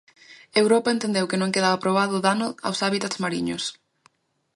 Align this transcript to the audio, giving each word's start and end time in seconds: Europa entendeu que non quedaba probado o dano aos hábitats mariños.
Europa 0.61 0.93
entendeu 0.95 1.25
que 1.29 1.39
non 1.41 1.53
quedaba 1.55 1.81
probado 1.83 2.13
o 2.15 2.23
dano 2.29 2.47
aos 2.65 2.79
hábitats 2.85 3.21
mariños. 3.23 3.63